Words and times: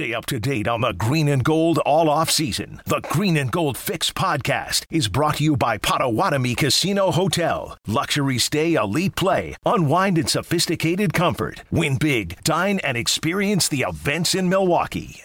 Stay 0.00 0.14
up 0.14 0.24
to 0.24 0.40
date 0.40 0.66
on 0.66 0.80
the 0.80 0.94
green 0.94 1.28
and 1.28 1.44
gold 1.44 1.76
all 1.80 2.08
off 2.08 2.30
season. 2.30 2.80
The 2.86 3.02
Green 3.10 3.36
and 3.36 3.52
Gold 3.52 3.76
Fix 3.76 4.10
podcast 4.10 4.86
is 4.88 5.08
brought 5.08 5.36
to 5.36 5.44
you 5.44 5.58
by 5.58 5.76
Potawatomi 5.76 6.54
Casino 6.54 7.10
Hotel. 7.10 7.76
Luxury 7.86 8.38
stay, 8.38 8.76
elite 8.76 9.14
play, 9.14 9.56
unwind 9.66 10.16
in 10.16 10.26
sophisticated 10.26 11.12
comfort. 11.12 11.64
Win 11.70 11.98
big, 11.98 12.42
dine, 12.44 12.78
and 12.78 12.96
experience 12.96 13.68
the 13.68 13.82
events 13.86 14.34
in 14.34 14.48
Milwaukee. 14.48 15.20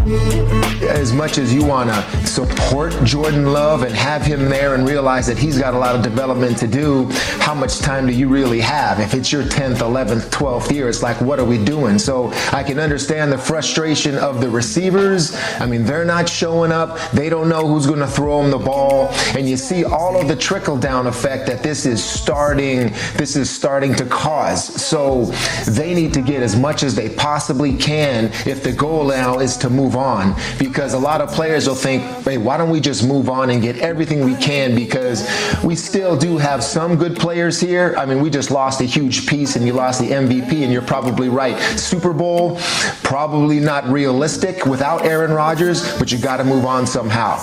As 0.00 1.12
much 1.12 1.36
as 1.36 1.52
you 1.52 1.62
want 1.64 1.90
to 1.90 2.26
support 2.26 2.94
Jordan 3.04 3.52
Love 3.52 3.82
and 3.82 3.94
have 3.94 4.22
him 4.22 4.48
there 4.48 4.74
and 4.74 4.88
realize 4.88 5.26
that 5.26 5.36
he's 5.36 5.58
got 5.58 5.74
a 5.74 5.78
lot 5.78 5.94
of 5.94 6.02
development 6.02 6.56
to 6.58 6.66
do, 6.66 7.04
how 7.38 7.54
much 7.54 7.80
time 7.80 8.06
do 8.06 8.12
you 8.12 8.26
really 8.28 8.60
have? 8.60 8.98
If 8.98 9.12
it's 9.12 9.30
your 9.30 9.42
10th, 9.42 9.76
11th, 9.76 10.30
12th 10.30 10.70
year, 10.72 10.88
it's 10.88 11.02
like, 11.02 11.20
what 11.20 11.38
are 11.38 11.44
we 11.44 11.62
doing? 11.62 11.98
So 11.98 12.32
I 12.50 12.62
can 12.62 12.78
understand 12.78 13.30
the 13.30 13.36
frustration 13.36 14.16
of 14.16 14.40
the 14.40 14.48
receivers. 14.48 15.36
I 15.58 15.66
mean, 15.66 15.84
they're 15.84 16.06
not 16.06 16.28
showing 16.28 16.72
up. 16.72 16.98
They 17.10 17.28
don't 17.28 17.50
know 17.50 17.66
who's 17.66 17.86
going 17.86 18.00
to 18.00 18.06
throw 18.06 18.40
them 18.40 18.50
the 18.50 18.58
ball. 18.58 19.08
And 19.36 19.48
you 19.48 19.58
see 19.58 19.84
all 19.84 20.18
of 20.18 20.28
the 20.28 20.36
trickle 20.36 20.78
down 20.78 21.06
effect 21.08 21.46
that 21.46 21.62
this 21.62 21.84
is 21.84 22.02
starting, 22.02 22.88
this 23.16 23.36
is 23.36 23.50
starting 23.50 23.94
to 23.96 24.06
cause. 24.06 24.64
So 24.82 25.26
they 25.68 25.92
need 25.94 26.14
to 26.14 26.22
get 26.22 26.42
as 26.42 26.56
much 26.56 26.82
as 26.84 26.94
they 26.94 27.10
possibly 27.10 27.76
can 27.76 28.26
if 28.46 28.62
the 28.62 28.72
goal 28.72 29.04
now 29.04 29.40
is 29.40 29.58
to 29.58 29.68
move 29.68 29.89
on 29.96 30.34
because 30.58 30.94
a 30.94 30.98
lot 30.98 31.20
of 31.20 31.30
players 31.30 31.66
will 31.66 31.74
think, 31.74 32.02
hey, 32.24 32.38
why 32.38 32.56
don't 32.56 32.70
we 32.70 32.80
just 32.80 33.06
move 33.06 33.28
on 33.28 33.50
and 33.50 33.62
get 33.62 33.78
everything 33.78 34.24
we 34.24 34.34
can 34.36 34.74
because 34.74 35.28
we 35.64 35.74
still 35.74 36.16
do 36.16 36.36
have 36.38 36.62
some 36.62 36.96
good 36.96 37.16
players 37.16 37.60
here. 37.60 37.94
I 37.96 38.06
mean, 38.06 38.20
we 38.20 38.30
just 38.30 38.50
lost 38.50 38.80
a 38.80 38.84
huge 38.84 39.26
piece 39.26 39.56
and 39.56 39.66
you 39.66 39.72
lost 39.72 40.00
the 40.00 40.10
MVP, 40.10 40.62
and 40.62 40.72
you're 40.72 40.82
probably 40.82 41.28
right. 41.28 41.58
Super 41.78 42.12
Bowl, 42.12 42.58
probably 43.02 43.60
not 43.60 43.86
realistic 43.86 44.66
without 44.66 45.04
Aaron 45.04 45.32
Rodgers, 45.32 45.98
but 45.98 46.10
you 46.12 46.18
got 46.18 46.38
to 46.38 46.44
move 46.44 46.64
on 46.64 46.86
somehow. 46.86 47.36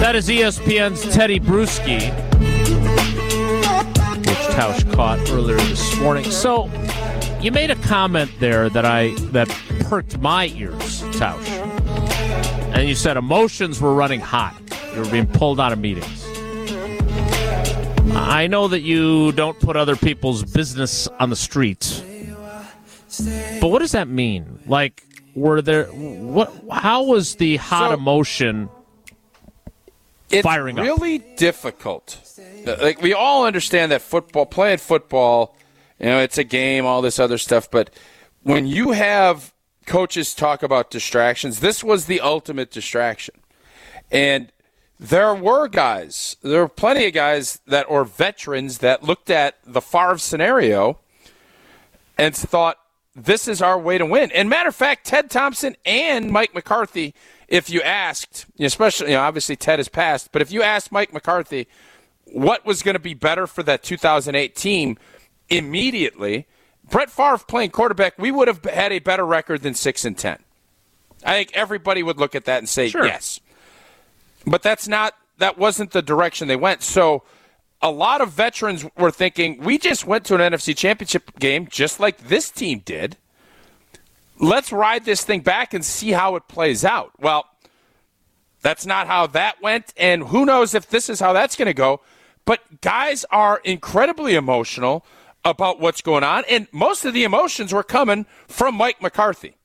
That 0.00 0.14
is 0.14 0.28
ESPN's 0.28 1.04
Tedy 1.06 1.40
Bruschi 1.40 2.25
Tausch 4.56 4.90
caught 4.94 5.18
earlier 5.28 5.58
this 5.58 5.98
morning. 5.98 6.24
So 6.30 6.70
you 7.42 7.52
made 7.52 7.70
a 7.70 7.74
comment 7.74 8.30
there 8.40 8.70
that 8.70 8.86
I 8.86 9.10
that 9.32 9.48
perked 9.80 10.18
my 10.18 10.46
ears, 10.46 11.02
Tausch. 11.12 11.46
And 12.74 12.88
you 12.88 12.94
said 12.94 13.18
emotions 13.18 13.82
were 13.82 13.92
running 13.92 14.20
hot. 14.20 14.54
You 14.94 15.02
were 15.02 15.10
being 15.10 15.26
pulled 15.26 15.60
out 15.60 15.74
of 15.74 15.78
meetings. 15.78 16.24
I 18.16 18.46
know 18.46 18.66
that 18.68 18.80
you 18.80 19.32
don't 19.32 19.60
put 19.60 19.76
other 19.76 19.94
people's 19.94 20.42
business 20.42 21.06
on 21.20 21.28
the 21.28 21.36
streets. 21.36 22.00
But 23.60 23.68
what 23.68 23.80
does 23.80 23.92
that 23.92 24.08
mean? 24.08 24.58
Like 24.66 25.02
were 25.34 25.60
there 25.60 25.84
what 25.84 26.50
how 26.72 27.02
was 27.04 27.34
the 27.34 27.56
hot 27.56 27.90
so, 27.90 27.94
emotion 27.94 28.70
it's 30.30 30.42
firing 30.42 30.76
really 30.76 31.18
difficult 31.36 32.26
like 32.66 33.00
we 33.00 33.14
all 33.14 33.44
understand 33.44 33.92
that 33.92 34.02
football, 34.02 34.46
playing 34.46 34.78
football, 34.78 35.56
you 35.98 36.06
know, 36.06 36.20
it's 36.20 36.38
a 36.38 36.44
game, 36.44 36.84
all 36.84 37.02
this 37.02 37.18
other 37.18 37.38
stuff. 37.38 37.70
But 37.70 37.90
when 38.42 38.66
you 38.66 38.92
have 38.92 39.52
coaches 39.86 40.34
talk 40.34 40.62
about 40.62 40.90
distractions, 40.90 41.60
this 41.60 41.84
was 41.84 42.06
the 42.06 42.20
ultimate 42.20 42.70
distraction. 42.70 43.36
And 44.10 44.52
there 44.98 45.34
were 45.34 45.68
guys, 45.68 46.36
there 46.42 46.60
were 46.60 46.68
plenty 46.68 47.06
of 47.06 47.12
guys 47.12 47.60
that 47.66 47.86
or 47.88 48.04
veterans 48.04 48.78
that 48.78 49.02
looked 49.02 49.30
at 49.30 49.56
the 49.64 49.80
Favre 49.80 50.18
scenario 50.18 50.98
and 52.18 52.34
thought, 52.34 52.78
this 53.14 53.48
is 53.48 53.62
our 53.62 53.78
way 53.78 53.96
to 53.96 54.04
win. 54.04 54.30
And 54.32 54.48
matter 54.48 54.68
of 54.68 54.76
fact, 54.76 55.06
Ted 55.06 55.30
Thompson 55.30 55.76
and 55.86 56.30
Mike 56.30 56.54
McCarthy, 56.54 57.14
if 57.48 57.70
you 57.70 57.82
asked, 57.82 58.46
especially, 58.58 59.10
you 59.10 59.14
know, 59.14 59.22
obviously 59.22 59.56
Ted 59.56 59.78
has 59.78 59.88
passed, 59.88 60.32
but 60.32 60.42
if 60.42 60.50
you 60.50 60.62
asked 60.62 60.90
Mike 60.90 61.12
McCarthy, 61.12 61.68
what 62.24 62.66
was 62.66 62.82
going 62.82 62.94
to 62.94 63.00
be 63.00 63.14
better 63.14 63.46
for 63.46 63.62
that 63.62 63.82
2008 63.82 64.54
team 64.56 64.98
immediately, 65.48 66.46
Brett 66.88 67.10
Favre 67.10 67.38
playing 67.38 67.70
quarterback, 67.70 68.18
we 68.18 68.30
would 68.30 68.48
have 68.48 68.64
had 68.64 68.92
a 68.92 68.98
better 68.98 69.24
record 69.24 69.62
than 69.62 69.74
6 69.74 70.04
and 70.04 70.18
10. 70.18 70.38
I 71.24 71.32
think 71.32 71.50
everybody 71.54 72.02
would 72.02 72.18
look 72.18 72.34
at 72.34 72.44
that 72.44 72.58
and 72.58 72.68
say 72.68 72.88
sure. 72.88 73.06
yes. 73.06 73.40
But 74.46 74.62
that's 74.62 74.86
not 74.86 75.14
that 75.38 75.58
wasn't 75.58 75.90
the 75.90 76.02
direction 76.02 76.48
they 76.48 76.56
went. 76.56 76.82
So 76.82 77.22
a 77.82 77.90
lot 77.90 78.20
of 78.20 78.32
veterans 78.32 78.86
were 78.96 79.10
thinking, 79.10 79.58
we 79.58 79.78
just 79.78 80.06
went 80.06 80.24
to 80.26 80.34
an 80.34 80.40
NFC 80.40 80.76
championship 80.76 81.38
game 81.38 81.66
just 81.68 82.00
like 82.00 82.28
this 82.28 82.50
team 82.50 82.80
did. 82.84 83.16
Let's 84.38 84.72
ride 84.72 85.04
this 85.04 85.24
thing 85.24 85.40
back 85.40 85.72
and 85.72 85.84
see 85.84 86.12
how 86.12 86.36
it 86.36 86.48
plays 86.48 86.84
out. 86.84 87.12
Well, 87.18 87.46
that's 88.62 88.86
not 88.86 89.06
how 89.06 89.26
that 89.28 89.62
went, 89.62 89.94
and 89.96 90.24
who 90.24 90.44
knows 90.44 90.74
if 90.74 90.88
this 90.88 91.08
is 91.08 91.20
how 91.20 91.32
that's 91.32 91.56
going 91.56 91.66
to 91.66 91.74
go. 91.74 92.00
But 92.44 92.80
guys 92.80 93.24
are 93.30 93.60
incredibly 93.64 94.34
emotional 94.34 95.04
about 95.44 95.80
what's 95.80 96.00
going 96.00 96.24
on, 96.24 96.44
and 96.48 96.66
most 96.72 97.04
of 97.04 97.14
the 97.14 97.24
emotions 97.24 97.72
were 97.72 97.82
coming 97.82 98.26
from 98.48 98.74
Mike 98.74 99.00
McCarthy. 99.00 99.56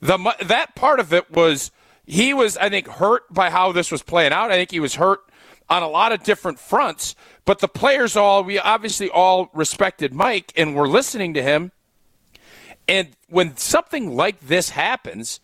The 0.00 0.34
that 0.42 0.74
part 0.74 1.00
of 1.00 1.12
it 1.12 1.30
was 1.30 1.70
he 2.04 2.34
was, 2.34 2.56
I 2.56 2.68
think, 2.68 2.88
hurt 2.88 3.32
by 3.32 3.50
how 3.50 3.72
this 3.72 3.90
was 3.90 4.02
playing 4.02 4.32
out. 4.32 4.50
I 4.50 4.54
think 4.54 4.70
he 4.70 4.80
was 4.80 4.96
hurt 4.96 5.20
on 5.68 5.82
a 5.82 5.88
lot 5.88 6.12
of 6.12 6.22
different 6.22 6.58
fronts. 6.58 7.14
But 7.44 7.58
the 7.58 7.68
players 7.68 8.16
all, 8.16 8.44
we 8.44 8.58
obviously 8.58 9.08
all 9.08 9.50
respected 9.54 10.14
Mike 10.14 10.52
and 10.56 10.74
were 10.74 10.88
listening 10.88 11.34
to 11.34 11.42
him. 11.42 11.72
And 12.86 13.08
when 13.28 13.56
something 13.56 14.14
like 14.14 14.40
this 14.40 14.70
happens, 14.70 15.40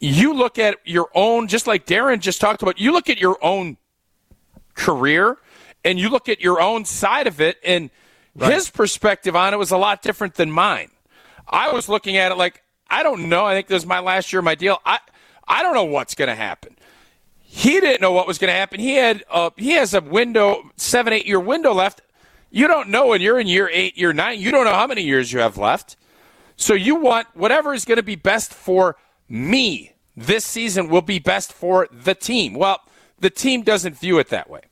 you 0.00 0.34
look 0.34 0.58
at 0.58 0.76
your 0.84 1.08
own, 1.14 1.48
just 1.48 1.66
like 1.66 1.86
Darren 1.86 2.20
just 2.20 2.40
talked 2.40 2.62
about, 2.62 2.78
you 2.78 2.92
look 2.92 3.08
at 3.08 3.18
your 3.18 3.38
own 3.42 3.76
career 4.74 5.38
and 5.84 5.98
you 5.98 6.08
look 6.08 6.28
at 6.28 6.40
your 6.40 6.60
own 6.60 6.84
side 6.84 7.26
of 7.26 7.40
it, 7.40 7.58
and 7.64 7.90
right. 8.34 8.52
his 8.52 8.68
perspective 8.68 9.36
on 9.36 9.54
it 9.54 9.56
was 9.56 9.70
a 9.70 9.76
lot 9.76 10.02
different 10.02 10.34
than 10.34 10.50
mine. 10.50 10.90
I 11.48 11.72
was 11.72 11.88
looking 11.88 12.16
at 12.16 12.32
it 12.32 12.34
like, 12.36 12.62
I 12.90 13.04
don't 13.04 13.28
know. 13.28 13.44
I 13.44 13.54
think 13.54 13.68
this 13.68 13.82
is 13.82 13.86
my 13.86 14.00
last 14.00 14.32
year 14.32 14.40
of 14.40 14.44
my 14.44 14.56
deal. 14.56 14.78
I, 14.84 14.98
I 15.46 15.62
don't 15.62 15.74
know 15.74 15.84
what's 15.84 16.16
going 16.16 16.28
to 16.28 16.34
happen. 16.34 16.76
He 17.40 17.80
didn't 17.80 18.00
know 18.00 18.10
what 18.12 18.26
was 18.26 18.38
going 18.38 18.48
to 18.52 18.58
happen. 18.58 18.80
He 18.80 18.96
had 18.96 19.24
a, 19.30 19.52
he 19.56 19.70
has 19.72 19.94
a 19.94 20.00
window, 20.00 20.70
seven, 20.76 21.12
eight 21.12 21.26
year 21.26 21.40
window 21.40 21.72
left. 21.72 22.02
You 22.50 22.66
don't 22.66 22.88
know 22.88 23.06
when 23.08 23.20
you're 23.20 23.38
in 23.38 23.46
year 23.46 23.70
eight, 23.72 23.96
year 23.96 24.12
nine. 24.12 24.40
You 24.40 24.50
don't 24.50 24.64
know 24.64 24.74
how 24.74 24.86
many 24.86 25.02
years 25.02 25.32
you 25.32 25.38
have 25.38 25.56
left. 25.56 25.96
So 26.56 26.74
you 26.74 26.96
want 26.96 27.28
whatever 27.34 27.74
is 27.74 27.84
going 27.84 27.96
to 27.96 28.02
be 28.02 28.16
best 28.16 28.52
for 28.52 28.96
me 29.28 29.92
this 30.16 30.44
season 30.44 30.88
will 30.88 31.02
be 31.02 31.18
best 31.18 31.52
for 31.52 31.88
the 31.92 32.14
team. 32.14 32.54
Well, 32.54 32.80
the 33.18 33.30
team 33.30 33.62
doesn't 33.62 33.98
view 33.98 34.18
it 34.18 34.28
that 34.30 34.48
way. 34.48 34.62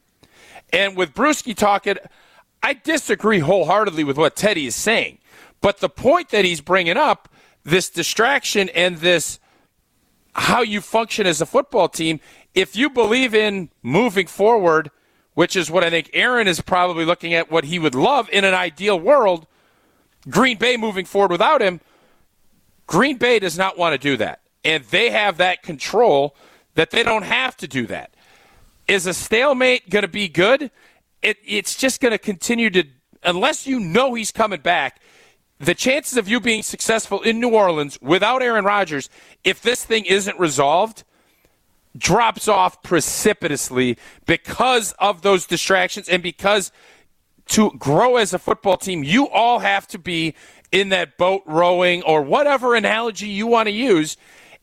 And 0.72 0.96
with 0.96 1.14
Bruschi 1.14 1.54
talking, 1.54 1.96
I 2.62 2.72
disagree 2.72 3.40
wholeheartedly 3.40 4.04
with 4.04 4.16
what 4.16 4.36
Tedy 4.36 4.66
is 4.66 4.74
saying. 4.74 5.18
But 5.60 5.78
the 5.78 5.88
point 5.88 6.30
that 6.30 6.44
he's 6.44 6.60
bringing 6.60 6.96
up, 6.96 7.28
this 7.62 7.90
distraction 7.90 8.70
and 8.70 8.98
this 8.98 9.38
how 10.36 10.62
you 10.62 10.80
function 10.80 11.28
as 11.28 11.40
a 11.40 11.46
football 11.46 11.88
team, 11.88 12.18
if 12.54 12.74
you 12.74 12.90
believe 12.90 13.34
in 13.34 13.70
moving 13.82 14.26
forward, 14.26 14.90
which 15.34 15.54
is 15.54 15.70
what 15.70 15.84
I 15.84 15.90
think 15.90 16.10
Aaron 16.12 16.48
is 16.48 16.60
probably 16.60 17.04
looking 17.04 17.34
at, 17.34 17.52
what 17.52 17.64
he 17.64 17.78
would 17.78 17.94
love 17.94 18.28
in 18.30 18.44
an 18.44 18.54
ideal 18.54 18.98
world, 18.98 19.46
Green 20.28 20.56
Bay 20.58 20.76
moving 20.76 21.04
forward 21.04 21.30
without 21.30 21.60
him, 21.60 21.80
Green 22.86 23.16
Bay 23.16 23.38
does 23.38 23.56
not 23.56 23.78
want 23.78 23.92
to 23.92 23.98
do 23.98 24.16
that. 24.16 24.40
And 24.64 24.84
they 24.84 25.10
have 25.10 25.36
that 25.38 25.62
control 25.62 26.36
that 26.74 26.90
they 26.90 27.02
don't 27.02 27.22
have 27.22 27.56
to 27.58 27.68
do 27.68 27.86
that. 27.86 28.14
Is 28.88 29.06
a 29.06 29.14
stalemate 29.14 29.88
going 29.88 30.02
to 30.02 30.08
be 30.08 30.28
good? 30.28 30.70
It, 31.22 31.38
it's 31.44 31.74
just 31.76 32.00
going 32.00 32.12
to 32.12 32.18
continue 32.18 32.70
to, 32.70 32.84
unless 33.22 33.66
you 33.66 33.80
know 33.80 34.14
he's 34.14 34.30
coming 34.30 34.60
back, 34.60 35.00
the 35.58 35.74
chances 35.74 36.18
of 36.18 36.28
you 36.28 36.40
being 36.40 36.62
successful 36.62 37.22
in 37.22 37.40
New 37.40 37.50
Orleans 37.50 37.98
without 38.02 38.42
Aaron 38.42 38.64
Rodgers, 38.64 39.08
if 39.44 39.62
this 39.62 39.84
thing 39.84 40.04
isn't 40.04 40.38
resolved, 40.38 41.04
drops 41.96 42.48
off 42.48 42.82
precipitously 42.82 43.96
because 44.26 44.92
of 44.98 45.22
those 45.22 45.46
distractions 45.46 46.08
and 46.08 46.22
because 46.22 46.72
to 47.46 47.70
grow 47.72 48.16
as 48.16 48.32
a 48.32 48.38
football 48.38 48.76
team, 48.76 49.04
you 49.04 49.28
all 49.28 49.58
have 49.58 49.86
to 49.88 49.98
be 49.98 50.34
in 50.72 50.88
that 50.88 51.16
boat 51.18 51.42
rowing 51.46 52.02
or 52.02 52.22
whatever 52.22 52.74
analogy 52.74 53.28
you 53.28 53.46
want 53.46 53.66
to 53.66 53.72
use. 53.72 54.16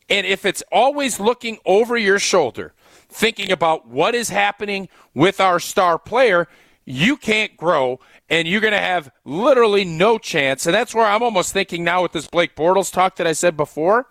And 0.08 0.26
if 0.26 0.44
it's 0.44 0.62
always 0.70 1.20
looking 1.20 1.58
over 1.64 1.96
your 1.96 2.18
shoulder, 2.18 2.74
thinking 3.08 3.50
about 3.52 3.88
what 3.88 4.14
is 4.14 4.28
happening 4.28 4.88
with 5.14 5.40
our 5.40 5.60
star 5.60 5.98
player, 5.98 6.48
you 6.84 7.16
can't 7.16 7.56
grow 7.56 8.00
and 8.28 8.48
you're 8.48 8.60
going 8.60 8.72
to 8.72 8.78
have 8.78 9.10
literally 9.24 9.84
no 9.84 10.18
chance. 10.18 10.66
And 10.66 10.74
that's 10.74 10.94
where 10.94 11.06
I'm 11.06 11.22
almost 11.22 11.52
thinking 11.52 11.84
now 11.84 12.02
with 12.02 12.12
this 12.12 12.26
Blake 12.26 12.56
Bortles 12.56 12.92
talk 12.92 13.16
that 13.16 13.26
I 13.26 13.32
said 13.32 13.56
before. 13.56 14.06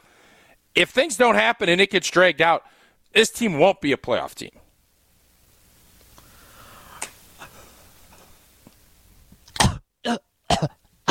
If 0.73 0.89
things 0.89 1.17
don't 1.17 1.35
happen 1.35 1.67
and 1.67 1.81
it 1.81 1.89
gets 1.91 2.09
dragged 2.09 2.41
out, 2.41 2.63
this 3.13 3.29
team 3.29 3.59
won't 3.59 3.81
be 3.81 3.91
a 3.91 3.97
playoff 3.97 4.35
team. 4.35 4.51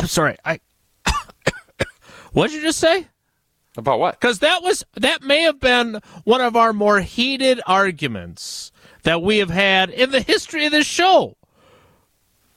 I'm 0.00 0.06
sorry. 0.06 0.38
I. 0.46 0.60
what 2.32 2.48
did 2.48 2.56
you 2.56 2.62
just 2.62 2.78
say? 2.78 3.06
About 3.76 4.00
what? 4.00 4.18
Because 4.18 4.38
that 4.38 4.62
was 4.62 4.82
that 4.94 5.22
may 5.22 5.42
have 5.42 5.60
been 5.60 6.00
one 6.24 6.40
of 6.40 6.56
our 6.56 6.72
more 6.72 7.00
heated 7.00 7.60
arguments 7.66 8.72
that 9.02 9.20
we 9.20 9.38
have 9.38 9.50
had 9.50 9.90
in 9.90 10.10
the 10.10 10.22
history 10.22 10.64
of 10.64 10.72
this 10.72 10.86
show 10.86 11.36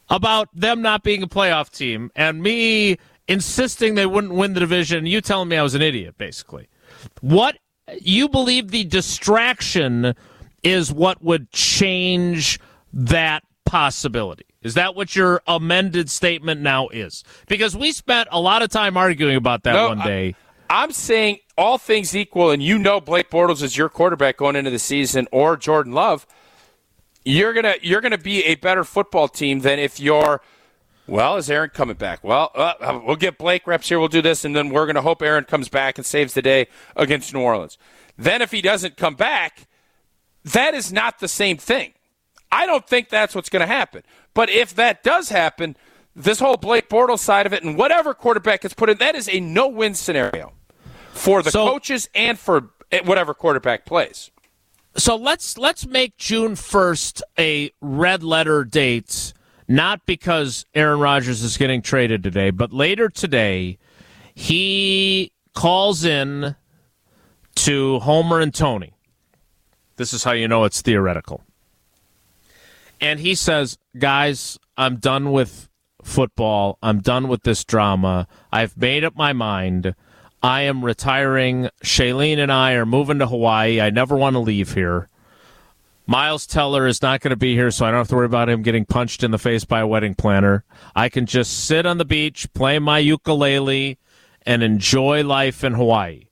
about 0.09 0.47
them 0.53 0.81
not 0.81 1.03
being 1.03 1.21
a 1.21 1.27
playoff 1.27 1.69
team 1.69 2.11
and 2.15 2.41
me 2.41 2.97
insisting 3.27 3.95
they 3.95 4.05
wouldn't 4.05 4.33
win 4.33 4.53
the 4.53 4.59
division 4.61 5.05
you 5.05 5.19
telling 5.19 5.49
me 5.49 5.57
I 5.57 5.63
was 5.63 5.75
an 5.75 5.81
idiot, 5.81 6.17
basically. 6.17 6.69
What 7.19 7.57
you 7.99 8.29
believe 8.29 8.71
the 8.71 8.85
distraction 8.85 10.15
is 10.63 10.93
what 10.93 11.21
would 11.21 11.51
change 11.51 12.57
that 12.93 13.43
possibility. 13.65 14.45
Is 14.61 14.75
that 14.75 14.95
what 14.95 15.15
your 15.15 15.41
amended 15.47 16.09
statement 16.09 16.61
now 16.61 16.87
is? 16.89 17.23
Because 17.47 17.75
we 17.75 17.91
spent 17.91 18.29
a 18.31 18.39
lot 18.39 18.61
of 18.61 18.69
time 18.69 18.95
arguing 18.97 19.35
about 19.35 19.63
that 19.63 19.73
No, 19.73 19.89
one 19.89 19.99
day. 19.99 20.35
I'm 20.69 20.91
saying 20.91 21.39
all 21.57 21.77
things 21.77 22.15
equal, 22.15 22.49
and 22.49 22.63
you 22.63 22.79
know 22.79 22.99
Blake 22.99 23.29
Bortles 23.29 23.61
is 23.61 23.77
your 23.77 23.89
quarterback 23.89 24.37
going 24.37 24.55
into 24.55 24.71
the 24.71 24.79
season, 24.79 25.27
or 25.31 25.57
Jordan 25.57 25.93
Love. 25.93 26.25
You're 27.25 27.53
gonna 27.53 27.75
you're 27.81 28.01
gonna 28.01 28.17
be 28.17 28.43
a 28.45 28.55
better 28.55 28.83
football 28.83 29.27
team 29.27 29.59
than 29.59 29.79
if 29.79 29.99
you're. 29.99 30.41
Well, 31.05 31.35
is 31.35 31.49
Aaron 31.51 31.69
coming 31.69 31.97
back? 31.97 32.23
Well, 32.23 32.49
uh, 32.55 33.01
we'll 33.05 33.17
get 33.17 33.37
Blake 33.37 33.67
reps 33.67 33.89
here. 33.89 33.99
We'll 33.99 34.07
do 34.07 34.21
this, 34.21 34.45
and 34.45 34.55
then 34.55 34.69
we're 34.69 34.85
going 34.85 34.95
to 34.95 35.01
hope 35.01 35.21
Aaron 35.21 35.43
comes 35.43 35.67
back 35.67 35.97
and 35.97 36.05
saves 36.05 36.33
the 36.33 36.41
day 36.41 36.67
against 36.95 37.33
New 37.33 37.41
Orleans. 37.41 37.77
Then, 38.17 38.41
if 38.41 38.51
he 38.51 38.61
doesn't 38.61 38.95
come 38.95 39.15
back, 39.15 39.67
that 40.45 40.73
is 40.73 40.93
not 40.93 41.19
the 41.19 41.27
same 41.27 41.57
thing. 41.57 41.93
I 42.53 42.65
don't 42.67 42.87
think 42.87 43.09
that's 43.09 43.33
what's 43.33 43.49
going 43.49 43.61
to 43.61 43.73
happen. 43.73 44.03
But 44.33 44.49
if 44.49 44.75
that 44.75 45.03
does 45.03 45.29
happen, 45.29 45.75
this 46.15 46.39
whole 46.39 46.57
Blake 46.57 46.87
Bortles 46.87 47.19
side 47.19 47.45
of 47.45 47.53
it 47.53 47.63
and 47.63 47.75
whatever 47.77 48.13
quarterback 48.13 48.61
gets 48.61 48.73
put 48.73 48.89
in, 48.89 48.97
that 48.99 49.15
is 49.15 49.27
a 49.27 49.39
no-win 49.39 49.95
scenario 49.95 50.53
for 51.11 51.41
the 51.41 51.51
So- 51.51 51.67
coaches 51.67 52.07
and 52.13 52.37
for 52.37 52.69
eh, 52.91 53.01
whatever 53.03 53.33
quarterback 53.33 53.85
plays. 53.85 54.29
So 54.95 55.15
let's 55.15 55.57
let's 55.57 55.87
make 55.87 56.17
June 56.17 56.55
first 56.55 57.23
a 57.39 57.71
red 57.81 58.21
letter 58.21 58.63
date, 58.63 59.33
not 59.67 60.05
because 60.05 60.67
Aaron 60.75 60.99
Rodgers 60.99 61.41
is 61.41 61.57
getting 61.57 61.81
traded 61.81 62.21
today, 62.21 62.51
but 62.51 62.71
later 62.71 63.09
today, 63.09 63.79
he 64.35 65.31
calls 65.55 66.03
in 66.03 66.55
to 67.55 67.99
Homer 68.01 68.39
and 68.39 68.53
Tony. 68.53 68.93
This 69.95 70.13
is 70.13 70.23
how 70.23 70.33
you 70.33 70.47
know 70.47 70.63
it's 70.63 70.83
theoretical. 70.83 71.43
And 73.03 73.19
he 73.19 73.35
says, 73.35 73.77
Guys, 73.99 74.57
I'm 74.77 74.95
done 74.95 75.33
with 75.33 75.67
football. 76.01 76.77
I'm 76.81 77.01
done 77.01 77.27
with 77.27 77.43
this 77.43 77.65
drama. 77.65 78.29
I've 78.49 78.77
made 78.77 79.03
up 79.03 79.13
my 79.13 79.33
mind. 79.33 79.93
I 80.41 80.61
am 80.61 80.85
retiring. 80.85 81.69
Shailene 81.83 82.37
and 82.37 82.49
I 82.49 82.73
are 82.73 82.85
moving 82.85 83.19
to 83.19 83.27
Hawaii. 83.27 83.81
I 83.81 83.89
never 83.89 84.15
want 84.15 84.35
to 84.35 84.39
leave 84.39 84.73
here. 84.73 85.09
Miles 86.07 86.47
Teller 86.47 86.87
is 86.87 87.01
not 87.01 87.19
going 87.19 87.31
to 87.31 87.35
be 87.35 87.55
here, 87.55 87.71
so 87.71 87.85
I 87.85 87.91
don't 87.91 87.97
have 87.97 88.07
to 88.07 88.15
worry 88.15 88.25
about 88.25 88.47
him 88.47 88.61
getting 88.61 88.85
punched 88.85 89.21
in 89.21 89.31
the 89.31 89.37
face 89.37 89.65
by 89.65 89.81
a 89.81 89.87
wedding 89.87 90.15
planner. 90.15 90.63
I 90.95 91.09
can 91.09 91.25
just 91.25 91.65
sit 91.65 91.85
on 91.85 91.97
the 91.97 92.05
beach, 92.05 92.53
play 92.53 92.79
my 92.79 92.99
ukulele, 92.99 93.97
and 94.45 94.63
enjoy 94.63 95.25
life 95.25 95.65
in 95.65 95.73
Hawaii. 95.73 96.27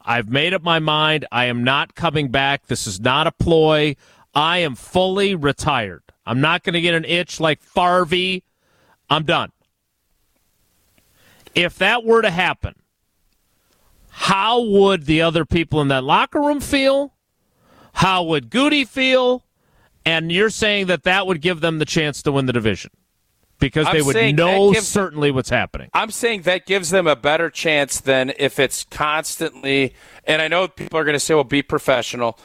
I've 0.00 0.28
made 0.28 0.54
up 0.54 0.62
my 0.64 0.80
mind. 0.80 1.24
I 1.30 1.44
am 1.44 1.62
not 1.62 1.94
coming 1.94 2.32
back. 2.32 2.66
This 2.66 2.88
is 2.88 2.98
not 2.98 3.28
a 3.28 3.32
ploy. 3.32 3.94
I 4.34 4.58
am 4.58 4.74
fully 4.74 5.36
retired. 5.36 6.02
I'm 6.26 6.40
not 6.40 6.64
going 6.64 6.74
to 6.74 6.80
get 6.80 6.94
an 6.94 7.04
itch 7.04 7.38
like 7.40 7.64
Farvey. 7.64 8.42
I'm 9.08 9.24
done. 9.24 9.52
If 11.54 11.78
that 11.78 12.04
were 12.04 12.20
to 12.20 12.30
happen, 12.30 12.74
how 14.10 14.60
would 14.60 15.06
the 15.06 15.22
other 15.22 15.44
people 15.44 15.80
in 15.80 15.88
that 15.88 16.04
locker 16.04 16.40
room 16.40 16.60
feel? 16.60 17.14
How 17.94 18.24
would 18.24 18.50
Gutey 18.50 18.86
feel? 18.86 19.44
And 20.04 20.30
you're 20.30 20.50
saying 20.50 20.86
that 20.86 21.04
that 21.04 21.26
would 21.26 21.40
give 21.40 21.60
them 21.60 21.78
the 21.78 21.84
chance 21.84 22.22
to 22.22 22.32
win 22.32 22.46
the 22.46 22.52
division 22.52 22.90
because 23.58 23.86
I'm 23.86 23.94
they 23.94 24.02
would 24.02 24.36
know 24.36 24.72
gives- 24.72 24.86
certainly 24.86 25.30
what's 25.30 25.50
happening. 25.50 25.88
I'm 25.94 26.10
saying 26.10 26.42
that 26.42 26.66
gives 26.66 26.90
them 26.90 27.06
a 27.06 27.16
better 27.16 27.50
chance 27.50 28.00
than 28.00 28.32
if 28.38 28.58
it's 28.58 28.84
constantly. 28.84 29.94
And 30.24 30.42
I 30.42 30.48
know 30.48 30.68
people 30.68 30.98
are 30.98 31.04
going 31.04 31.14
to 31.14 31.20
say, 31.20 31.34
"Well, 31.34 31.44
be 31.44 31.62
professional." 31.62 32.38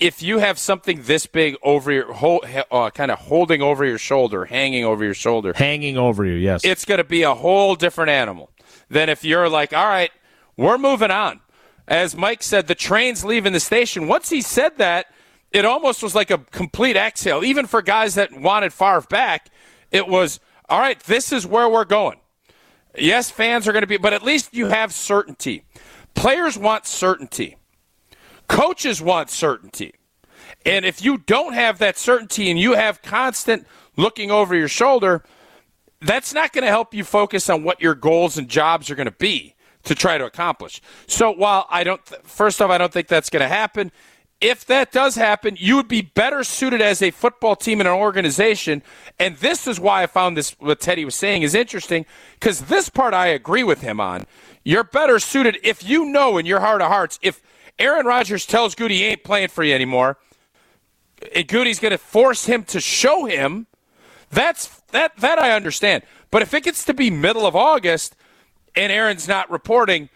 If 0.00 0.22
you 0.22 0.38
have 0.38 0.58
something 0.58 1.02
this 1.02 1.26
big 1.26 1.56
over 1.62 1.92
your 1.92 2.12
whole, 2.12 2.44
uh, 2.70 2.90
kind 2.90 3.10
of 3.10 3.18
holding 3.20 3.62
over 3.62 3.84
your 3.84 3.98
shoulder, 3.98 4.44
hanging 4.44 4.84
over 4.84 5.04
your 5.04 5.14
shoulder, 5.14 5.52
Hanging 5.54 5.96
over 5.96 6.24
you, 6.24 6.34
yes. 6.34 6.64
it's 6.64 6.84
going 6.84 6.98
to 6.98 7.04
be 7.04 7.22
a 7.22 7.34
whole 7.34 7.74
different 7.76 8.10
animal 8.10 8.50
than 8.90 9.08
if 9.08 9.24
you're 9.24 9.48
like, 9.48 9.72
all 9.72 9.86
right, 9.86 10.10
we're 10.56 10.78
moving 10.78 11.10
on. 11.10 11.40
As 11.86 12.16
Mike 12.16 12.42
said, 12.42 12.66
the 12.66 12.74
train's 12.74 13.24
leaving 13.24 13.52
the 13.52 13.60
station. 13.60 14.08
Once 14.08 14.30
he 14.30 14.40
said 14.42 14.78
that, 14.78 15.06
it 15.52 15.64
almost 15.64 16.02
was 16.02 16.14
like 16.14 16.30
a 16.30 16.38
complete 16.38 16.96
exhale. 16.96 17.44
Even 17.44 17.66
for 17.66 17.80
guys 17.80 18.16
that 18.16 18.32
wanted 18.32 18.72
Favre 18.72 19.02
back, 19.02 19.48
it 19.92 20.08
was, 20.08 20.40
all 20.68 20.80
right, 20.80 20.98
this 21.00 21.30
is 21.32 21.46
where 21.46 21.68
we're 21.68 21.84
going. 21.84 22.18
Yes, 22.96 23.30
fans 23.30 23.68
are 23.68 23.72
going 23.72 23.82
to 23.82 23.86
be, 23.86 23.96
but 23.96 24.12
at 24.12 24.22
least 24.22 24.54
you 24.54 24.66
have 24.66 24.92
certainty. 24.92 25.64
Players 26.14 26.58
want 26.58 26.86
certainty. 26.86 27.56
Coaches 28.48 29.00
want 29.00 29.30
certainty. 29.30 29.94
And 30.66 30.84
if 30.84 31.04
you 31.04 31.18
don't 31.18 31.54
have 31.54 31.78
that 31.78 31.98
certainty 31.98 32.50
and 32.50 32.58
you 32.58 32.74
have 32.74 33.02
constant 33.02 33.66
looking 33.96 34.30
over 34.30 34.54
your 34.54 34.68
shoulder, 34.68 35.24
that's 36.00 36.34
not 36.34 36.52
going 36.52 36.64
to 36.64 36.70
help 36.70 36.94
you 36.94 37.04
focus 37.04 37.48
on 37.48 37.64
what 37.64 37.80
your 37.80 37.94
goals 37.94 38.36
and 38.36 38.48
jobs 38.48 38.90
are 38.90 38.94
going 38.94 39.06
to 39.06 39.12
be 39.12 39.54
to 39.84 39.94
try 39.94 40.18
to 40.18 40.24
accomplish. 40.24 40.80
So 41.06 41.30
while 41.30 41.66
I 41.70 41.84
don't, 41.84 42.04
th- 42.04 42.22
first 42.24 42.60
off, 42.60 42.70
I 42.70 42.78
don't 42.78 42.92
think 42.92 43.08
that's 43.08 43.30
going 43.30 43.42
to 43.42 43.48
happen. 43.48 43.92
If 44.40 44.66
that 44.66 44.92
does 44.92 45.14
happen, 45.14 45.56
you 45.58 45.76
would 45.76 45.88
be 45.88 46.02
better 46.02 46.44
suited 46.44 46.82
as 46.82 47.00
a 47.00 47.10
football 47.10 47.56
team 47.56 47.80
and 47.80 47.88
an 47.88 47.94
organization. 47.94 48.82
And 49.18 49.36
this 49.36 49.66
is 49.66 49.78
why 49.78 50.02
I 50.02 50.06
found 50.06 50.36
this, 50.36 50.50
what 50.58 50.80
Tedy 50.80 51.04
was 51.04 51.14
saying 51.14 51.42
is 51.42 51.54
interesting, 51.54 52.04
because 52.34 52.62
this 52.62 52.88
part 52.88 53.14
I 53.14 53.28
agree 53.28 53.62
with 53.62 53.80
him 53.80 54.00
on. 54.00 54.26
You're 54.64 54.84
better 54.84 55.18
suited 55.18 55.58
if 55.62 55.86
you 55.86 56.06
know 56.06 56.36
in 56.36 56.46
your 56.46 56.60
heart 56.60 56.82
of 56.82 56.88
hearts, 56.88 57.18
if 57.22 57.42
Aaron 57.78 58.06
Rodgers 58.06 58.46
tells 58.46 58.74
Gutey 58.74 58.90
he 58.90 59.04
ain't 59.04 59.24
playing 59.24 59.48
for 59.48 59.64
you 59.64 59.74
anymore, 59.74 60.18
and 61.34 61.46
Gutey's 61.48 61.80
going 61.80 61.92
to 61.92 61.98
force 61.98 62.46
him 62.46 62.64
to 62.64 62.80
show 62.80 63.24
him 63.24 63.66
that's 64.34 64.82
that 64.90 65.16
that 65.18 65.38
I 65.38 65.52
understand. 65.52 66.02
But 66.30 66.42
if 66.42 66.52
it 66.52 66.64
gets 66.64 66.84
to 66.86 66.94
be 66.94 67.10
middle 67.10 67.46
of 67.46 67.54
August 67.54 68.16
and 68.74 68.90
Aaron's 68.90 69.28
not 69.28 69.50
reporting, 69.50 70.08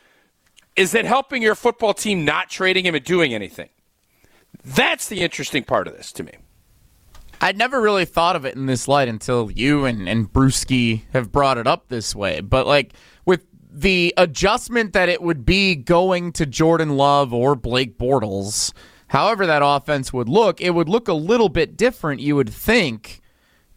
is 0.76 0.94
it 0.94 1.04
helping 1.04 1.42
your 1.42 1.54
football 1.54 1.94
team 1.94 2.24
not 2.24 2.50
trading 2.50 2.84
him 2.84 2.94
and 2.94 3.04
doing 3.04 3.32
anything? 3.32 3.68
That's 4.64 5.08
the 5.08 5.20
interesting 5.20 5.62
part 5.64 5.86
of 5.86 5.96
this 5.96 6.12
to 6.12 6.24
me. 6.24 6.32
I'd 7.40 7.56
never 7.56 7.80
really 7.80 8.04
thought 8.04 8.34
of 8.34 8.44
it 8.44 8.56
in 8.56 8.66
this 8.66 8.88
light 8.88 9.06
until 9.06 9.50
you 9.50 9.84
and, 9.84 10.08
and 10.08 10.32
Bruschi 10.32 11.02
have 11.12 11.30
brought 11.30 11.56
it 11.56 11.68
up 11.68 11.88
this 11.88 12.14
way. 12.14 12.40
But 12.40 12.66
like 12.66 12.94
with 13.24 13.46
the 13.80 14.12
adjustment 14.16 14.92
that 14.92 15.08
it 15.08 15.22
would 15.22 15.46
be 15.46 15.76
going 15.76 16.32
to 16.32 16.44
Jordan 16.46 16.96
Love 16.96 17.32
or 17.32 17.54
Blake 17.54 17.96
Bortles, 17.96 18.72
however 19.06 19.46
that 19.46 19.62
offense 19.64 20.12
would 20.12 20.28
look, 20.28 20.60
it 20.60 20.70
would 20.70 20.88
look 20.88 21.06
a 21.06 21.14
little 21.14 21.48
bit 21.48 21.76
different, 21.76 22.20
you 22.20 22.34
would 22.34 22.52
think, 22.52 23.20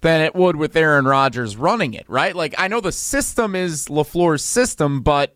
than 0.02 0.22
it 0.22 0.34
would 0.34 0.56
with 0.56 0.76
Aaron 0.76 1.06
Rodgers 1.06 1.56
running 1.56 1.94
it, 1.94 2.10
right? 2.10 2.36
Like 2.36 2.56
I 2.58 2.68
know 2.68 2.82
the 2.82 2.92
system 2.92 3.56
is 3.56 3.90
LaFleur's 3.90 4.44
system, 4.44 5.02
but 5.02 5.36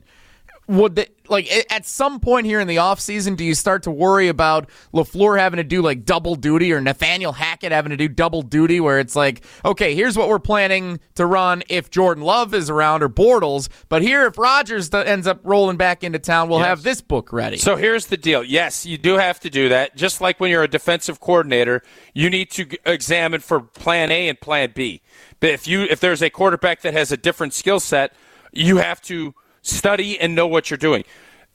would 0.68 0.96
the, 0.96 1.08
like 1.28 1.50
at 1.72 1.86
some 1.86 2.20
point 2.20 2.46
here 2.46 2.60
in 2.60 2.68
the 2.68 2.78
offseason 2.78 3.36
do 3.36 3.44
you 3.44 3.56
start 3.56 3.84
to 3.84 3.92
worry 3.92 4.28
about 4.28 4.70
LaFleur 4.94 5.40
having 5.40 5.58
to 5.58 5.64
do 5.64 5.82
like 5.82 6.06
double 6.06 6.36
duty 6.36 6.72
or 6.72 6.80
Nathaniel 6.80 7.34
Hackett 7.34 7.72
having 7.72 7.90
to 7.90 7.98
do 7.98 8.08
double 8.08 8.42
duty 8.42 8.80
where 8.80 9.00
it's 9.00 9.16
like 9.16 9.44
okay 9.64 9.96
here's 9.96 10.18
what 10.18 10.30
we're 10.30 10.40
planning 10.40 11.00
to 11.16 11.26
run 11.26 11.64
if 11.70 11.90
Jordan 11.90 12.24
Love 12.24 12.54
is 12.54 12.70
around 12.70 13.04
or 13.04 13.10
Bortles 13.10 13.70
but 13.90 14.02
here 14.02 14.26
if 14.26 14.38
Rodgers 14.38 14.90
th- 14.90 15.06
ends 15.08 15.28
up 15.28 15.40
rolling 15.44 15.78
back 15.78 16.04
into 16.04 16.20
town 16.20 16.48
we'll 16.50 16.60
have 16.60 16.84
this 16.84 17.02
book 17.02 17.34
ready 17.34 17.58
So 17.58 17.76
here's 17.76 18.08
the 18.08 18.18
deal. 18.18 18.44
Yes, 18.44 18.86
you 18.86 18.98
do 18.98 19.18
have 19.18 19.40
to 19.40 19.50
do 19.50 19.70
that. 19.70 19.96
Just 19.96 20.22
like 20.22 20.40
when 20.40 20.52
you're 20.52 20.64
a 20.64 20.68
defensive 20.68 21.20
coordinator, 21.20 21.82
you 22.14 22.30
need 22.30 22.52
to 22.52 22.68
examine 22.86 23.42
for 23.42 23.60
plan 23.60 24.12
A 24.12 24.30
and 24.30 24.40
plan 24.40 24.72
B. 24.76 25.02
But 25.40 25.50
if 25.50 25.68
you 25.68 25.82
if 25.84 26.00
there's 26.00 26.22
a 26.22 26.30
quarterback 26.30 26.82
that 26.82 26.94
has 26.94 27.12
a 27.12 27.18
different 27.18 27.54
skill 27.54 27.80
set, 27.80 28.14
you 28.52 28.78
have 28.78 29.02
to 29.04 29.34
study 29.66 30.20
and 30.20 30.36
know 30.36 30.48
what 30.48 30.70
you're 30.70 30.78
doing. 30.78 31.04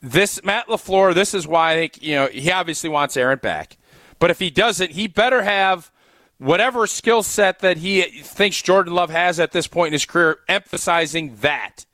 This 0.03 0.43
Matt 0.45 0.67
LaFleur, 0.69 1.15
this 1.15 1.35
is 1.35 1.47
why 1.47 1.73
I 1.73 1.75
think, 1.77 2.03
you 2.03 2.15
know, 2.15 2.27
he 2.27 2.51
obviously 2.51 2.91
wants 2.91 3.17
Aaron 3.17 3.39
back. 3.39 3.77
But 4.19 4.31
if 4.31 4.39
he 4.39 4.51
doesn't, 4.51 4.93
he 4.93 5.07
better 5.07 5.43
have 5.43 5.91
whatever 6.39 6.87
skill 6.87 7.23
set 7.23 7.61
that 7.61 7.79
he 7.79 8.03
thinks 8.03 8.61
Jordan 8.63 8.95
Love 8.95 9.11
has 9.11 9.39
at 9.39 9.53
this 9.53 9.67
point 9.67 9.89
in 9.89 9.93
his 9.93 10.07
career, 10.07 10.39
emphasizing 10.49 11.37
that. 11.41 11.85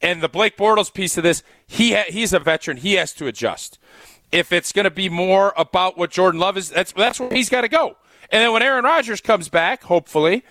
And 0.00 0.22
the 0.22 0.28
Blake 0.28 0.56
Bortles 0.56 0.92
piece 0.92 1.16
of 1.16 1.24
this, 1.24 1.42
he 1.66 1.92
ha- 1.92 2.04
he's 2.08 2.32
a 2.32 2.38
veteran. 2.38 2.78
He 2.78 2.94
has 2.94 3.12
to 3.14 3.26
adjust. 3.26 3.78
If 4.32 4.52
it's 4.52 4.72
going 4.72 4.84
to 4.84 4.90
be 4.90 5.08
more 5.08 5.52
about 5.56 5.98
what 5.98 6.10
Jordan 6.10 6.40
Love 6.40 6.56
is, 6.56 6.70
that's 6.70 6.92
that's 6.92 7.18
where 7.20 7.30
he's 7.30 7.48
got 7.48 7.62
to 7.62 7.68
go. 7.68 7.96
And 8.30 8.42
then 8.42 8.52
when 8.52 8.62
Aaron 8.62 8.84
Rodgers 8.84 9.20
comes 9.20 9.48
back, 9.48 9.82
hopefully, 9.82 10.44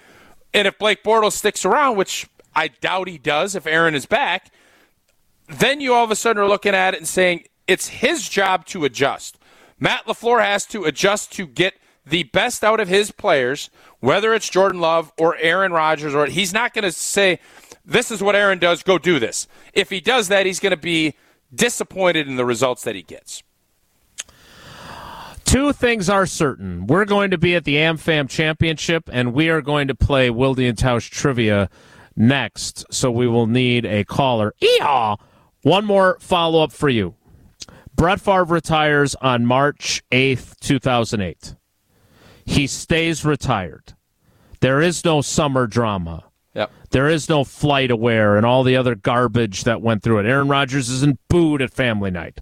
and 0.54 0.68
if 0.68 0.78
Blake 0.78 1.02
Bortles 1.02 1.32
sticks 1.34 1.64
around, 1.64 1.96
which 1.96 2.28
I 2.56 2.68
doubt 2.68 3.08
he 3.08 3.18
does 3.18 3.56
if 3.56 3.66
Aaron 3.66 3.96
is 3.96 4.06
back. 4.06 4.52
Then 5.50 5.82
you 5.82 5.94
all 5.94 6.04
of 6.04 6.12
a 6.12 6.16
sudden 6.16 6.42
are 6.42 6.48
looking 6.48 6.76
at 6.76 6.94
it 6.94 6.98
and 6.98 7.08
saying 7.08 7.46
it's 7.68 7.88
his 7.88 8.30
job 8.30 8.66
to 8.68 8.86
adjust. 8.86 9.38
Matt 9.80 10.06
LaFleur 10.06 10.44
has 10.44 10.66
to 10.68 10.86
adjust 10.86 11.32
to 11.34 11.48
get 11.48 11.74
the 12.06 12.24
best 12.24 12.64
out 12.64 12.80
of 12.80 12.88
his 12.88 13.12
players, 13.12 13.70
whether 14.00 14.34
it's 14.34 14.50
Jordan 14.50 14.80
Love 14.80 15.12
or 15.18 15.36
Aaron 15.38 15.72
Rodgers, 15.72 16.14
or 16.14 16.28
he's 16.28 16.54
not 16.54 16.74
going 16.74 16.84
to 16.84 16.92
say, 16.92 17.40
This 17.86 18.12
is 18.12 18.22
what 18.22 18.36
Aaron 18.36 18.60
does, 18.60 18.84
go 18.84 18.98
do 18.98 19.20
this. 19.20 19.48
If 19.74 19.90
he 19.90 20.02
does 20.02 20.28
that, 20.28 20.46
he's 20.46 20.60
going 20.60 20.72
to 20.72 20.78
be 20.78 21.16
disappointed 21.54 22.28
in 22.28 22.36
the 22.36 22.46
results 22.46 22.84
that 22.84 22.96
he 22.96 23.02
gets. 23.02 23.44
Two 25.46 25.74
things 25.74 26.10
are 26.10 26.28
certain. 26.28 26.86
We're 26.86 27.06
going 27.06 27.32
to 27.32 27.38
be 27.40 27.56
at 27.56 27.64
the 27.64 27.78
AmFam 27.78 28.30
Championship, 28.30 29.10
and 29.12 29.34
we 29.34 29.50
are 29.50 29.62
going 29.62 29.88
to 29.88 29.96
play 29.96 30.30
Wilde 30.30 30.60
and 30.60 30.78
Tausch 30.78 31.10
Trivia 31.10 31.72
next, 32.16 32.86
so 32.94 33.10
we 33.10 33.28
will 33.28 33.48
need 33.48 33.86
a 33.86 34.04
caller. 34.04 34.54
Eeyaw! 34.62 35.18
One 35.62 35.86
more 35.86 36.18
follow 36.20 36.64
up 36.64 36.72
for 36.72 36.90
you. 36.90 37.16
Brett 37.96 38.22
Favre 38.22 38.46
retires 38.46 39.16
on 39.16 39.46
March 39.46 40.02
8th, 40.12 40.58
2008. 40.62 41.56
He 42.46 42.66
stays 42.66 43.26
retired. 43.26 43.94
There 44.62 44.82
is 44.82 45.04
no 45.04 45.22
summer 45.22 45.68
drama. 45.68 46.26
Yep. 46.54 46.72
There 46.92 47.08
is 47.08 47.30
no 47.30 47.44
FlightAware 47.44 48.38
and 48.38 48.46
all 48.46 48.64
the 48.64 48.76
other 48.76 48.96
garbage 48.96 49.66
that 49.66 49.82
went 49.82 50.02
through 50.02 50.20
it. 50.20 50.26
Aaron 50.26 50.48
Rodgers 50.48 50.90
isn't 50.90 51.20
booed 51.28 51.62
at 51.62 51.74
family 51.74 52.10
night. 52.10 52.40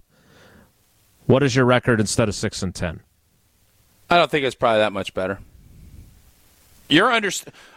What 1.26 1.42
is 1.42 1.54
your 1.54 1.66
record 1.66 2.00
instead 2.00 2.28
of 2.28 2.34
6 2.34 2.62
and 2.62 2.74
10? 2.74 3.00
I 4.08 4.16
don't 4.16 4.30
think 4.30 4.46
it's 4.46 4.56
probably 4.56 4.78
that 4.78 4.92
much 4.92 5.12
better. 5.12 5.40
You're 6.88 7.10
under, 7.10 7.30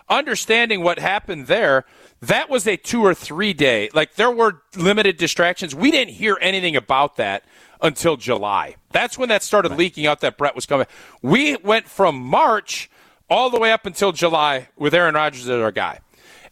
understanding 0.09 0.83
what 0.83 0.99
happened 0.99 1.47
there. 1.47 1.85
That 2.21 2.49
was 2.49 2.67
a 2.67 2.77
two 2.77 3.03
or 3.03 3.13
three 3.13 3.53
day. 3.53 3.89
Like 3.93 4.15
there 4.15 4.31
were 4.31 4.61
limited 4.75 5.17
distractions. 5.17 5.73
We 5.75 5.91
didn't 5.91 6.13
hear 6.13 6.37
anything 6.39 6.75
about 6.75 7.17
that 7.17 7.43
until 7.81 8.15
July. 8.15 8.75
That's 8.91 9.17
when 9.17 9.29
that 9.29 9.43
started 9.43 9.69
right. 9.69 9.79
leaking 9.79 10.05
out 10.05 10.21
that 10.21 10.37
Brett 10.37 10.55
was 10.55 10.65
coming. 10.65 10.87
We 11.21 11.55
went 11.57 11.87
from 11.87 12.21
March 12.21 12.89
all 13.29 13.49
the 13.49 13.59
way 13.59 13.71
up 13.71 13.85
until 13.85 14.11
July 14.11 14.69
with 14.77 14.93
Aaron 14.93 15.15
Rodgers 15.15 15.47
as 15.47 15.61
our 15.61 15.71
guy. 15.71 15.99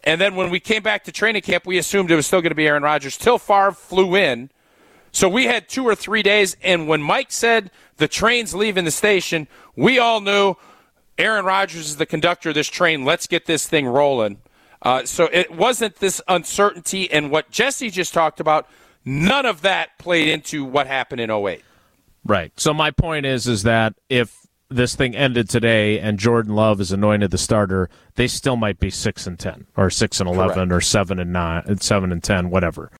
And 0.03 0.19
then 0.19 0.35
when 0.35 0.49
we 0.49 0.59
came 0.59 0.81
back 0.81 1.03
to 1.03 1.11
training 1.11 1.41
camp, 1.41 1.65
we 1.65 1.77
assumed 1.77 2.09
it 2.09 2.15
was 2.15 2.25
still 2.25 2.41
going 2.41 2.51
to 2.51 2.55
be 2.55 2.67
Aaron 2.67 2.83
Rodgers. 2.83 3.17
Till 3.17 3.37
Favre 3.37 3.73
flew 3.73 4.15
in. 4.15 4.49
So 5.11 5.27
we 5.27 5.45
had 5.45 5.67
two 5.67 5.85
or 5.85 5.95
three 5.95 6.23
days. 6.23 6.55
And 6.63 6.87
when 6.87 7.01
Mike 7.01 7.31
said 7.31 7.71
the 7.97 8.07
train's 8.07 8.53
leaving 8.55 8.85
the 8.85 8.91
station, 8.91 9.47
we 9.75 9.99
all 9.99 10.21
knew 10.21 10.55
Aaron 11.19 11.45
Rodgers 11.45 11.89
is 11.89 11.97
the 11.97 12.05
conductor 12.05 12.49
of 12.49 12.55
this 12.55 12.67
train. 12.67 13.05
Let's 13.05 13.27
get 13.27 13.45
this 13.45 13.67
thing 13.67 13.85
rolling. 13.85 14.41
Uh, 14.81 15.05
so 15.05 15.25
it 15.31 15.51
wasn't 15.51 15.97
this 15.97 16.21
uncertainty. 16.27 17.11
And 17.11 17.29
what 17.29 17.51
Jesse 17.51 17.89
just 17.89 18.13
talked 18.13 18.39
about, 18.39 18.67
none 19.03 19.45
of 19.45 19.61
that 19.61 19.99
played 19.99 20.29
into 20.29 20.63
what 20.63 20.87
happened 20.87 21.19
in 21.19 21.29
08. 21.29 21.61
Right. 22.23 22.51
So 22.57 22.73
my 22.73 22.91
point 22.91 23.25
is, 23.25 23.47
is 23.47 23.63
that 23.63 23.95
if 24.07 24.47
this 24.69 24.95
thing 24.95 25.15
ended 25.15 25.49
today 25.49 25.99
and 25.99 26.17
Jordan 26.17 26.55
Love 26.55 26.79
is 26.79 26.91
anointed 26.91 27.31
the 27.31 27.37
starter, 27.37 27.89
they 28.15 28.27
still 28.27 28.55
might 28.55 28.79
be 28.79 28.89
six 28.89 29.25
and 29.27 29.37
ten, 29.37 29.65
or 29.75 29.89
six 29.89 30.19
and 30.19 30.29
eleven, 30.29 30.69
Correct. 30.69 30.71
or 30.71 30.81
seven 30.81 31.19
and 31.19 31.33
nine, 31.33 31.77
seven 31.79 32.11
and 32.11 32.23
ten, 32.23 32.49
whatever. 32.49 32.87